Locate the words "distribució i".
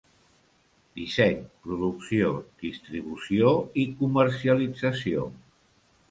2.63-3.83